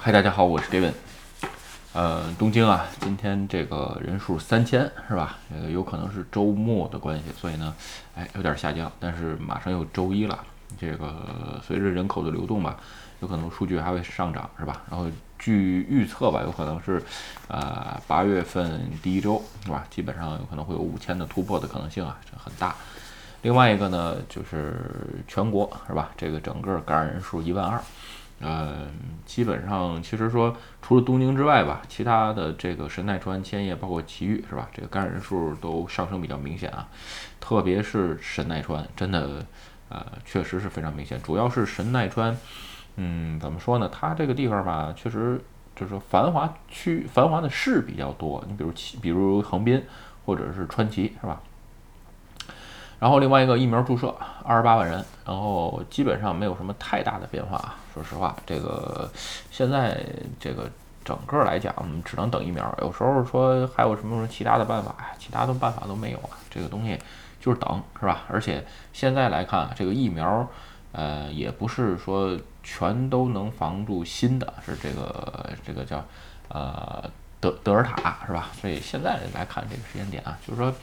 [0.00, 0.92] 嗨，大家好，我是 David。
[1.92, 5.38] 呃，东京啊，今天这个人数三千是吧？
[5.52, 7.74] 呃，有可能是周末的关系，所以呢，
[8.14, 8.90] 哎，有点下降。
[9.00, 10.38] 但是马上又周一了，
[10.80, 12.76] 这个随着人口的流动吧，
[13.18, 14.82] 有可能数据还会上涨是吧？
[14.88, 17.02] 然后据预测吧，有可能是
[17.48, 19.84] 呃八月份第一周是吧？
[19.90, 22.76] 基本上有可能会有五千的突破的可能性啊，这很大。
[23.42, 24.76] 另外一个呢，就是
[25.26, 26.12] 全国是吧？
[26.16, 27.82] 这个整个感染人数一万二。
[28.40, 28.86] 呃，
[29.26, 34.68] 基本上其实说除了东京之外吧，其他的这个神奈川、千叶，包括埼玉，是吧？
[34.72, 36.88] 这个感染人数都上升比较明显啊，
[37.40, 39.44] 特别是神奈川，真的，
[39.88, 41.20] 呃，确实是非常明显。
[41.22, 42.36] 主要是神奈川，
[42.96, 43.88] 嗯，怎么说呢？
[43.88, 45.40] 它这个地方吧，确实
[45.74, 48.44] 就是说繁华区、繁华的市比较多。
[48.48, 49.84] 你比如，比如横滨
[50.24, 51.40] 或者是川崎，是吧？
[53.00, 54.12] 然后另外一个疫苗注射
[54.44, 57.76] 二十八万人，然后基本上没有什么太大的变化。
[57.94, 59.08] 说实话，这个
[59.50, 60.04] 现在
[60.40, 60.68] 这个
[61.04, 62.76] 整个来讲，我们只能等疫苗。
[62.82, 66.30] 有时候说还有什么什么其他的办法，其他的办法都没有啊。
[66.50, 66.98] 这个东西
[67.40, 68.22] 就是等，是吧？
[68.28, 70.48] 而且现在来看，这个疫苗，
[70.90, 76.04] 呃，也不是说全都能防住新的，是这个这个叫
[76.48, 77.08] 呃
[77.38, 78.48] 德德尔塔，是吧？
[78.60, 80.74] 所以现在来看这个时间点啊，就是说。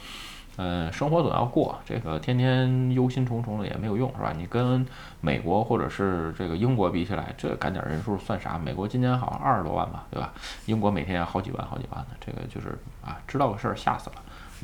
[0.58, 4.32] 嗯，生活总要过，这个天天忧心忡忡的也没有用，是吧？
[4.34, 4.86] 你跟
[5.20, 8.58] 美国或者是这个英国比起来，这赶点人数算啥？
[8.58, 10.32] 美国今年好像二十多万吧，对吧？
[10.64, 14.16] 英国每天好几万、好几万的，这个就是啊，知道个事儿吓死了，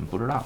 [0.09, 0.43] 不知道。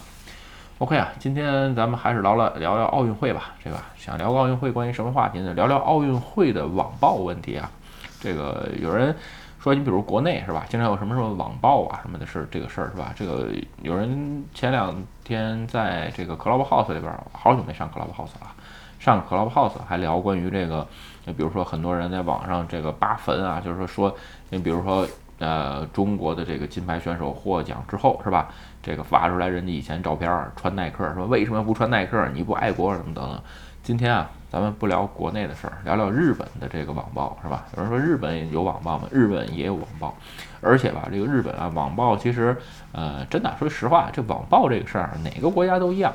[0.79, 5.53] OK 啊，今天咱们还是聊了聊聊奥运会吧，这个想聊奥运会关于什么话题呢？
[5.53, 7.71] 聊聊奥运会的网暴问题啊，
[8.19, 9.15] 这个有人。
[9.59, 13.11] 说你比如国内是吧，经常有什么什么网暴啊什么的事，这个事儿是吧？
[13.15, 13.49] 这个
[13.81, 18.53] 有人前两天在这个 Clubhouse 里边，好久没上 Clubhouse 了，
[18.99, 20.87] 上 Clubhouse 还聊关于这个，
[21.25, 24.15] 比如说很多人在网上这个扒坟啊，就是说说，
[24.49, 25.05] 你比如说
[25.39, 28.49] 呃中国的这个金牌选手获奖之后是吧，
[28.81, 32.29] 这个发出来人家以前照片儿穿耐克，说为什么不穿耐克？
[32.29, 33.41] 你不爱国什么等等。
[33.83, 37.65] 今天啊，咱们不聊国内的事儿，聊聊日本的这个网暴，是吧？
[37.75, 39.07] 有人说日本有网暴吗？
[39.11, 40.15] 日本也有网暴，
[40.61, 42.55] 而且吧，这个日本啊，网暴其实，
[42.93, 46.13] 呃，真的说实话，这网暴这个事儿，哪个国家都一样，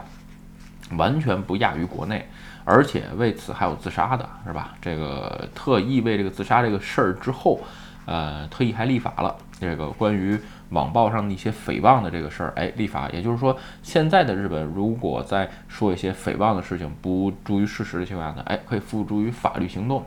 [0.96, 2.26] 完全不亚于国内，
[2.64, 4.74] 而且为此还有自杀的，是吧？
[4.80, 7.60] 这个特意为这个自杀这个事儿之后，
[8.06, 10.38] 呃，特意还立法了，这个关于。
[10.72, 20.02] 网暴上的一些诽谤的这个事儿，哎，立法，也就是说，现在的日本如果在说一些诽谤的事情不注于事实的情况下呢，哎，可以付诸于法律行动。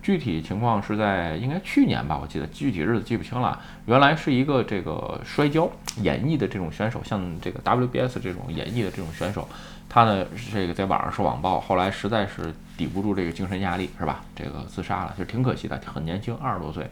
[0.00, 3.60] 具体情况是在应该去年吧，我记得具体日子记不清了。
[3.86, 9.48] 原来是一个这个摔跤演绎的这种选手，像这个 WBS 这种演绎的这种选手，
[9.88, 14.22] 他呢这个在网上是网暴，后来实在是抵不住这个精神压力，是吧？
[14.34, 16.90] 这个自杀了，就挺可惜的，很年轻，二十多岁。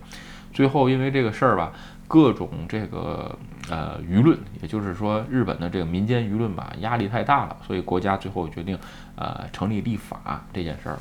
[0.53, 1.73] 最后因为这个事儿吧。
[2.09, 3.35] 各种这个
[3.71, 8.79] 呃舆论，也就是说日本的这个民间舆论吧，压力太大了，所以国家最后决定
[9.17, 10.99] 呃成立立法这件事儿。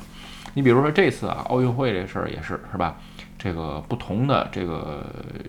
[0.54, 2.96] 你比如说这次啊奥运会这事儿也是是吧？
[3.38, 5.04] 这个不同的这个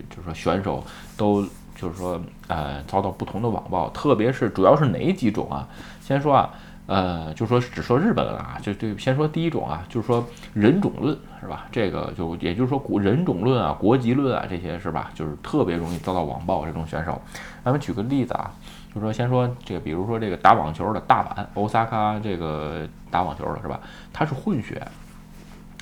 [0.10, 5.66] 就是说选手都就是说呃遭到不同的网暴，特别是主要是哪几种啊？
[6.02, 6.54] 先说啊。
[6.86, 11.66] 呃，就说只说日本啊，就就先说第一种啊，就是说人种论是吧？
[11.72, 15.10] 这个就也就是说国人种论啊、国籍论啊这些是吧？
[15.16, 17.22] 就是特别容易遭到网暴这种选手。
[17.64, 18.52] 咱们举个例子啊，
[18.94, 23.80] 就说先说这个，比如说这个打网球的大阪、欧萨卡这个打网球的是吧？
[24.12, 24.86] 他是混血。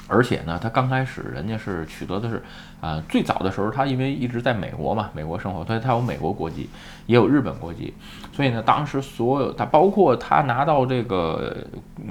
[0.08, 2.44] 而且呢，他刚开始人家是取得的是，
[2.81, 6.68] 啊，最早的时候他因为一直在美国嘛，美国生活，所以他有美国国籍，
[7.06, 7.94] 也有日本国籍，
[8.34, 11.56] 所以呢，当时所有他包括他拿到这个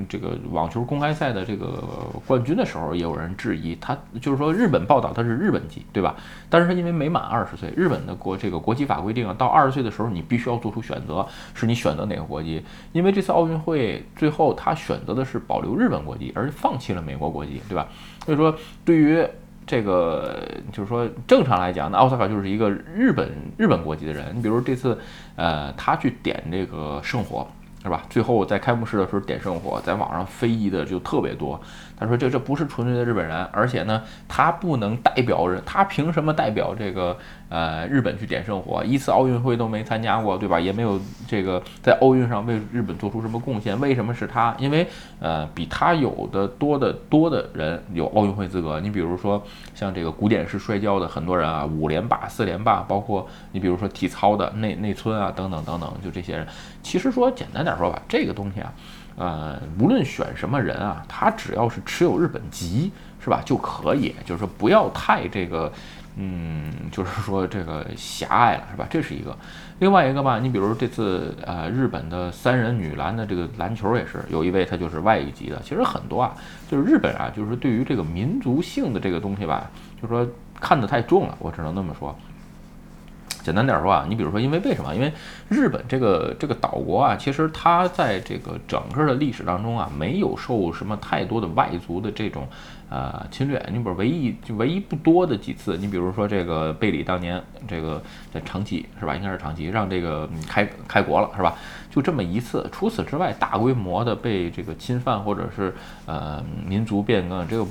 [0.08, 1.82] 这个网球公开赛的这个
[2.24, 6.14] 冠军的时候，也有人质疑他，就是说日本报道他是日本籍，对吧？
[6.48, 12.62] 但是他因为没满二十岁，日本的国这个国籍法规定啊，到二十岁的时候你必须要做出选择，是你选择哪个国籍？
[12.92, 17.88] 因为这次奥运会最后他选择的是保留日本国籍，而放弃了美国国籍，对吧？
[18.24, 18.54] 所以说，
[18.84, 19.26] 对于
[19.70, 20.36] 这个，
[20.72, 24.34] 就是说，正常来讲，那奥斯卡就是一个日本日本国籍的人。
[24.34, 24.98] 你比如这次，
[25.36, 27.46] 呃，他去点这个圣火。
[27.82, 28.02] 是吧？
[28.10, 31.58] 最后在开幕式的时候点圣火，在网上非议的就特别多。
[31.96, 37.16] 他说这这不是纯粹的日本人，而且呢，他不能代表人，他凭什么代表这个
[37.50, 38.82] 呃日本去点圣火？
[38.82, 40.58] 一次奥运会都没参加过，对吧？
[40.58, 43.78] 也没有这个在奥运上为日本做出什么贡献。
[43.80, 44.54] 为什么是他？
[44.58, 44.86] 因为
[45.18, 48.78] 呃比他有的多的多的人有奥运会资格。
[48.78, 49.42] 你比如说
[49.74, 56.46] 像这个古典式摔跤的很多人啊，五连霸、四连霸，包括你比如说体操的内内村啊等等等等，就这些人。
[56.84, 57.76] 其实说简单点。
[57.80, 58.72] 说吧，这个东西啊，
[59.16, 65.72] 呃，无论选什么人啊，他只要是持有日本籍，是吧，就可以，就是说不要太这个，
[66.16, 68.86] 嗯，就是说这个狭隘了，是吧？
[68.90, 69.36] 这是一个。
[69.78, 75.60] 另外一个吧，你比如这次呃，日本的三人女篮的这个篮球也是有一位他就是外籍的。
[75.62, 76.34] 其实很多啊，
[76.70, 79.70] 就是日本啊，就是对于这个民族性的这个东西吧，
[80.02, 80.26] 就是说
[80.60, 82.14] 看得太重了，我只能那么说。
[83.42, 84.94] 简单点说啊，你比如说，因为为什么？
[84.94, 85.10] 因为
[85.48, 92.46] 日本这个这个岛国啊，其实它在这个整个的历史当中啊，没有受什么太多的外族的这种
[92.90, 93.64] 呃侵略。
[93.72, 99.16] 你比如唯一就唯一不多的几次，你比如说这个贝里当年这个在长崎是吧？
[99.16, 101.54] 应该是长崎让这个开开国了是吧？
[101.90, 102.68] 就这么一次。
[102.70, 107.66] 除此之外，大规模的被这个侵犯或者是呃民族变更这个。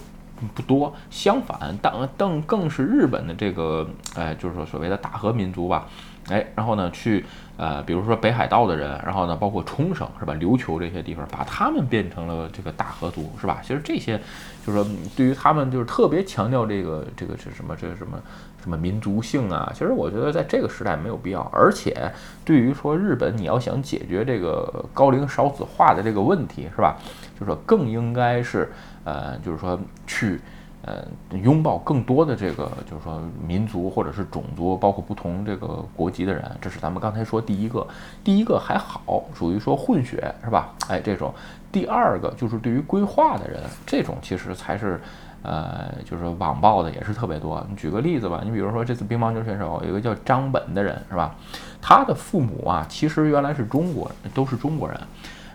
[0.56, 5.86] 不多，相反，当更更是日本的这个，哎，就是说所谓的大和民族吧，
[6.30, 7.26] 哎，然后呢，去
[7.58, 13.60] 呃，比如说北海道的人，然后呢，包括冲绳是吧，琉球这些地方，把他们变成了这个大和族是吧？
[13.64, 14.18] 其实这些
[14.66, 18.20] 就是说，对于他们就是特别强调这个这个是什么这个什么
[18.64, 19.72] 什么民族性啊？
[19.74, 22.12] 其实我觉得在这个时代没有必要，而且
[22.46, 26.98] 对于说日本你要想解决这个高龄少子化的这个问题是吧？
[27.40, 28.72] 就是说更应该是。
[29.06, 30.40] 呃，就是说去，
[30.82, 31.04] 呃，
[31.38, 37.86] 拥抱更多的这个，就是说民族或者是种族，包括不同这个国籍的人，这是咱们刚才说第一个，
[38.24, 40.74] 第一个还好，属于说混血是吧？
[40.88, 41.34] 哎，这种，
[41.72, 45.00] 第二个就是对于规划的人，这种其实才是，
[45.44, 47.62] 呃，就是网暴的也是特别多。
[47.70, 51.36] 你举个例子吧，你比如说这次乒乓球选手有个叫张本的人是吧？
[51.82, 55.00] 他的父母啊，其实原来是中国，都是中国人，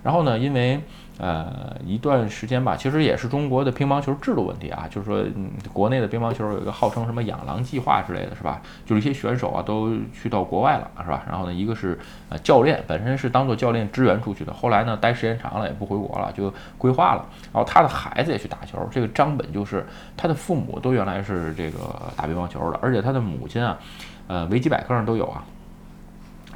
[0.04, 0.80] 然后呢，因为。
[1.16, 8.60] 呃，一段时间吧，其实也是中国的乒乓球制度问题啊，就是说，嗯，国内的乒乓球有一个号称什么“养狼计划”之类的是吧？
[8.84, 11.22] 就是一些选手啊都去到国外了，是吧？
[11.28, 11.96] 然后呢，一个是
[12.30, 17.24] 呃教练本身是当做教练支援出去的，后来呢待时间长了也不回国了，就规划了。
[17.52, 19.86] 然后他的孩子也去打球，这个张本就是
[20.16, 21.78] 他的父母都原来是这个
[22.16, 23.78] 打乒乓球的，而且他的母亲啊，
[24.26, 25.44] 呃，维基百科上都有啊。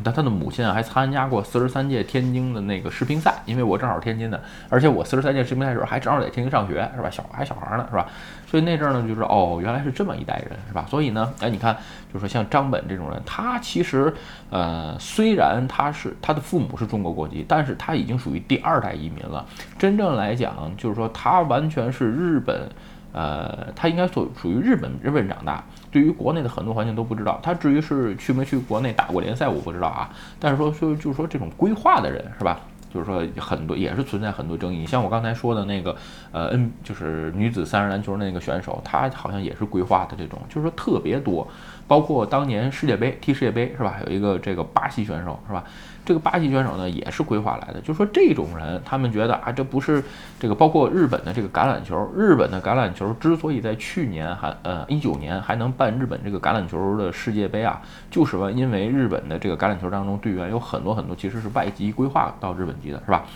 [0.05, 7.11] 但他的母亲啊，还参加过四十三届天津的那个世乒赛，因为我正好是天津的，而且我四十三届世乒赛的时候还正好在天津上学，是吧？
[7.11, 8.07] 小还小孩呢，是吧？
[8.47, 10.87] 所以那阵儿呢，就是哦，原来是这么一代人，是吧？
[10.89, 11.75] 所以呢，哎，你看，
[12.13, 14.13] 就是说像张本这种人，他其实，
[14.51, 19.45] 呃，虽然他是他的父母是中国国籍，但是他已经属于第二代移民了。
[19.79, 22.69] 真正来讲，就是说他完全是日本。
[23.11, 27.39] 呃，他应该属属于日本日本长大，对于国内的很多环境都不知道。
[27.43, 30.11] 他至于是去没去国内打过联赛，我不知道啊。
[30.39, 32.61] 但是说说就是说这种规划的人是吧？
[32.93, 34.87] 就是说很多也是存在很多争议。
[34.87, 35.95] 像我刚才说的那个
[36.33, 41.47] 呃，N 就是女子三人篮球那个选手，她好像也是规划的这种，就是说特别多。
[41.87, 43.97] 包括当年世界杯踢世界杯是吧？
[44.07, 45.65] 有一个这个巴西选手是吧？
[46.09, 47.81] 这个巴西选手呢也是规划来的。
[47.83, 50.03] 就说这种人，他们觉得啊，这不是
[50.41, 50.55] 这个。
[50.55, 63.27] 包括日本的这个橄榄球，日本的橄榄球之所以在去年还呃一九年还能办日本这个橄榄球的世界杯啊，就是因为日本的这个橄榄球当中队员有很多很多其实是外籍规划到日本籍的，是吧？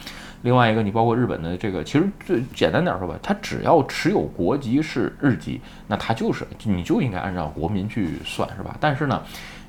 [0.43, 8.75] 另外一个，你包括日本的这个，其实最简单点说吧，他只要持有国籍是日籍，那他就是你就应该按照国民去算，是吧？
[8.81, 9.23] 但是呢，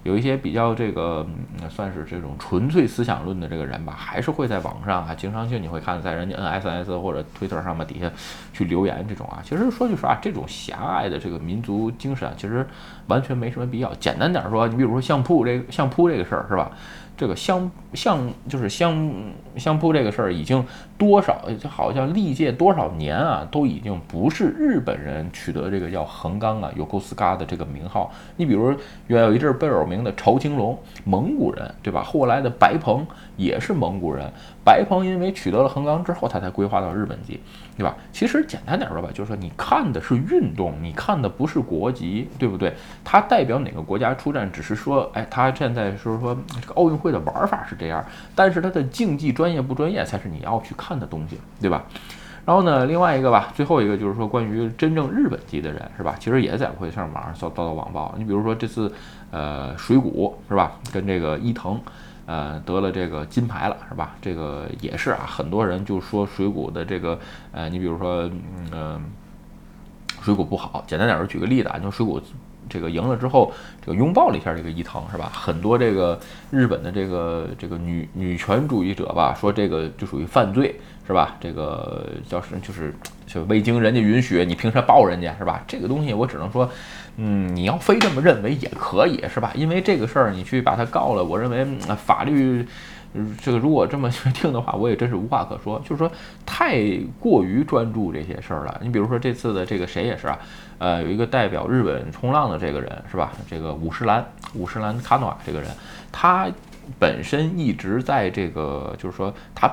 [0.03, 1.25] 有一些比较这个
[1.69, 8.11] 算是这种纯粹思想论的这个人吧，还是会在网上啊，经常性你会看在人家 N S S 或者推特上面底下
[8.51, 9.39] 去留言这种啊。
[9.43, 12.67] 其实说句实话，这种狭隘的这个民族精神啊，其实
[13.07, 13.93] 完全没什么必要。
[13.95, 16.69] 简单点说，你比如说相扑这个相扑这个事儿，是吧？
[17.15, 19.13] 这个相相就是相
[19.55, 20.65] 相扑这个事儿，已经
[20.97, 28.11] 多少就好像历届多少年啊，都已经不是日本人取得这个叫横纲啊、有沟斯嘎的这个名号。
[28.35, 28.75] 你比如
[29.05, 32.01] 原有一阵贝尔名的朝青龙，蒙古人，对吧？
[32.01, 33.05] 后来的白鹏
[33.37, 34.31] 也是蒙古人。
[34.65, 37.39] 白鹏因为取得了横纲之后，他才规划到日本籍，
[37.77, 37.95] 对吧？
[38.11, 42.73] 其实简单点说吧，就是说你看的是运动，你看的不是国籍，对不对？
[43.03, 51.83] 他代表哪个国家出战，只是说，哎，他现在是说这个奥运会的玩法是这样，但是他的竞技专业不专业才是你要去看的东西，对吧？
[52.45, 56.13] 然后呢，另外一个吧，最后一个就是说关于真正日本籍的人，是吧？
[56.19, 58.13] 其实也在会上网上遭遭到网暴。
[58.17, 58.91] 你比如说这次，
[59.33, 60.79] 呃，水谷是吧？
[60.93, 61.77] 跟这个伊藤。
[62.25, 64.15] 呃，得了这个金牌了，是吧？
[64.21, 67.19] 这个也是啊，很多人就说水谷的这个，
[67.51, 68.31] 呃，你比如说，
[68.71, 69.03] 嗯，
[70.21, 70.81] 水谷不好。
[70.87, 72.21] 简单点儿举个例子啊，就水谷
[72.69, 75.29] 这个赢了之后，这个拥抱了一下这个伊藤，是吧？
[75.33, 76.17] 很多这个
[76.49, 81.35] 日本的这个这个女女权主义者吧，说这个就属于犯罪，是吧？
[81.39, 82.93] 这个叫是就是
[83.25, 85.63] 就未经人家允许，你凭啥抱人家，是吧？
[85.67, 86.69] 这个东西我只能说。
[87.15, 89.51] 嗯，你要非这么认为也可以，是吧？
[89.53, 91.63] 因为这个事儿你去把他告了，我认为
[91.95, 92.65] 法律
[93.39, 95.79] 这个如果这么去定的话，我也真是无话可说。
[95.81, 96.11] 就是说，
[96.43, 96.81] 太
[97.19, 98.81] 过于专注这些事儿了。
[98.81, 100.39] 你比如说这次的这个谁也是啊，
[100.79, 103.31] 呃，有一个代表日本冲浪的这个人是吧？
[103.47, 105.69] 这个五十岚五十岚卡诺瓦这个人，
[106.11, 106.49] 他
[106.97, 109.71] 本身一直在这个，就是说他。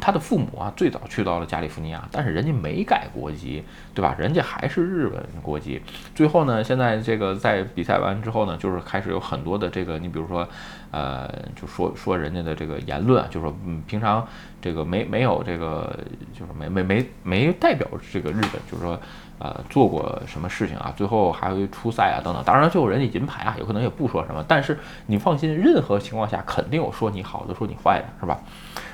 [0.00, 3.62] 他的父母啊，最早去到了加利福尼亚，但是人家没改国籍，
[3.94, 4.14] 对吧？
[4.18, 5.80] 人家还是日本国籍。
[6.14, 10.48] 最后呢，现在这个在比赛完之后呢，就是开始有很多的这个，你比如说，
[10.90, 14.26] 呃，就说说人家的这个言论，就说嗯，平常
[14.60, 15.94] 这个没没有这个，
[16.32, 18.98] 就是没没没没代表这个日本，就是说
[19.38, 22.42] 呃做过什么事情啊，最后还会出赛啊等等。
[22.44, 28.40] 当然最后人家银牌啊，有可能也不说什么，但是你放心，任何情况下肯定有说你好的，说你坏的，是吧？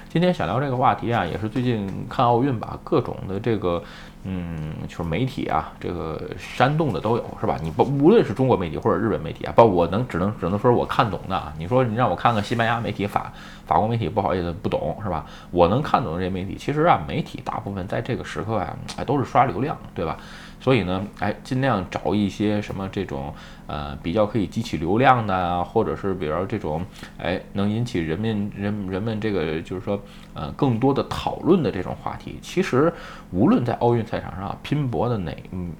[0.09, 3.83] 今天想聊这个话题啊，也是最近看奥运吧，各种的这个，
[4.25, 7.59] 嗯，就是媒体啊，这个煽动的都有，是吧？
[7.63, 11.53] 你不无论是中国媒体或者日本媒体啊，不，我能只能只能说我看懂的啊。
[11.59, 13.31] 你说你让我看看西班牙媒体、法
[13.67, 15.27] 法国媒体，不好意思，不懂，是吧？
[15.51, 20.17] 我能看懂的这些媒体，其实啊，媒体大部分在这个时刻啊，哎，都是刷流量，对吧？
[20.59, 23.33] 所以呢，哎，尽量找一些什么这种
[23.67, 26.85] 呃比较可以激起流量的啊，或者是比如这种
[27.19, 30.01] 哎能引起人民人人们这个就是说
[30.35, 32.39] 呃更多的讨论的这种话题。
[32.43, 32.93] 其实
[33.31, 35.37] 无论在奥运赛场上拼搏的哪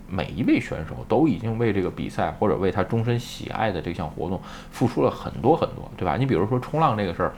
[0.09, 4.41] 每一位选手，都已经为这个比赛或者为他终身喜爱的这项活动
[4.71, 6.17] 付出了很多很多，对吧？
[6.17, 7.33] 你比如说冲浪这个事儿，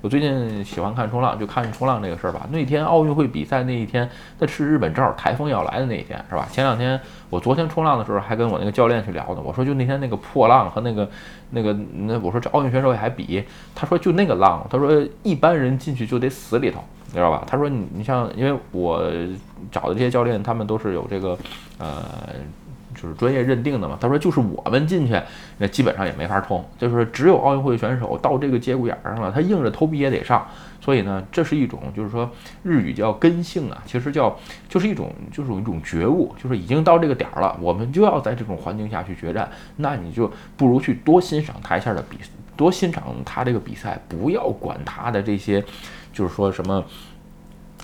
[0.00, 2.46] 我最近喜欢看冲浪，就看冲浪这个事儿吧。
[2.50, 4.08] 那天奥运会比赛那一天，
[4.38, 6.46] 那是日本正好台风要来的那一天，是吧？
[6.50, 7.00] 前两天。
[7.34, 9.40] 我昨天冲浪的时候还跟我那个教练去聊呢。
[9.44, 11.10] 我说就那天那个破浪和那个
[11.50, 13.42] 那个那，我说这奥运选手也还比。
[13.74, 17.42] 他说就那个浪，他说一般人进去就得死里头，你知道吧？
[17.44, 19.02] 他说你你像，因为我
[19.72, 21.36] 找的这些教练，他们都是有这个
[21.78, 22.04] 呃。
[22.94, 25.20] 就是专业认定的嘛，他说就是我们进去，
[25.58, 30.46] 那基本上也没法冲，就是只有奥运会选手到这个节骨眼上了，他硬着头皮也得上。
[30.84, 32.30] 所以呢，这是一种就是说
[32.62, 34.38] 日语叫根性啊，其实叫
[34.68, 42.18] 就是一种就是一种觉悟，就是已经到这个点儿了，我们就要在这种环境下去决战，那你就不如去多欣赏台下的比，
[42.54, 45.64] 多欣赏他这个比赛，不要管他的这些，
[46.12, 46.84] 就是说什么。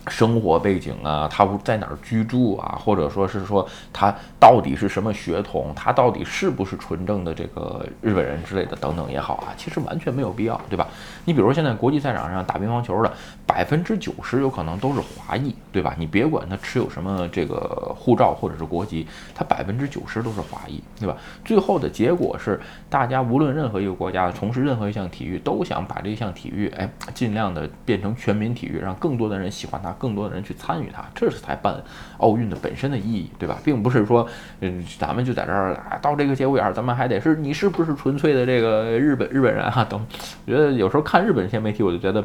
[0.09, 10.87] 生活背景啊，他在哪儿居住啊，或者说是说他到底是什么血统，他到底是不是纯正的这个日本人之类的等等也好啊，其实完全没有必要，对吧？
[11.25, 13.13] 你比如说现在国际赛场上打乒乓球的
[13.47, 15.95] 百分之九十有可能都是华裔，对吧？
[15.99, 21.17] 你别管他持有什么这个护照或者是国籍，他百分之九十都是华裔，对吧？
[21.45, 22.59] 最后的结果是，
[22.89, 29.91] 大家无论任何一个国家从事任何一项体育，都想把这项体育哎尽量的变成全民体育，让更多的人喜欢它。
[30.01, 31.79] 更多的人去参与它，这是才办
[32.19, 33.59] 奥运的本身的意义，对吧？
[33.63, 34.27] 并不是说，
[34.61, 39.85] 嗯，咱们就在这儿啊，到这个节骨眼儿，咱们还得是你是不是纯粹的这个日本日本人啊？
[39.85, 40.01] 等，
[40.47, 42.25] 我觉得有时候看日本这些媒体，我就觉得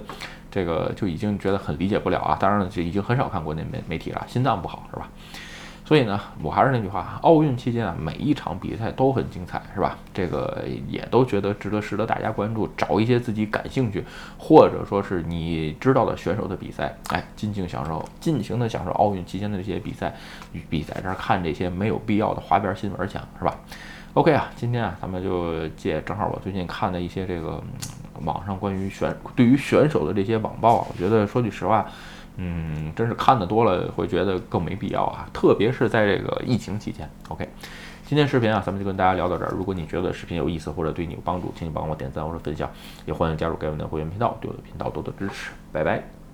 [0.55, 2.37] 这个就已经觉得很理解不了啊。
[2.39, 5.09] 当然了，就已经很少看国内媒媒体了，心脏不好是吧？
[5.83, 9.97] 所以呢，我还是那句话，奥运期间啊，每一场比赛都很精彩，是吧？
[10.13, 14.03] 这个也都觉得值得值得大家关注，找一些自己感兴趣
[14.37, 20.15] 或者说是你知道的选手的比赛，哎，尽情享受，尽情的享受奥运期间的这些比赛，
[20.69, 23.55] 比在这儿看这些没有必要的花边新闻去，是吧
[24.15, 27.61] ？OK 啊，今天啊，咱们就借正好我最近看的一些这个
[28.23, 31.85] 网上关于选对于选手的这些网暴啊，我觉得说句实话。
[32.37, 37.09] 嗯，真是看的多了，会觉得更没必要啊，特别是在这个疫情期间。
[37.29, 37.47] OK，
[38.05, 39.53] 今天视频啊，咱们就跟大家聊到这儿。
[39.55, 42.69] 如果你觉得视频有意思或者对你有帮助，请你帮我点赞或者分享，
[43.05, 45.51] 也欢迎加入盖文的会员频道，对我的频道多多支持。
[45.71, 46.24] 拜拜。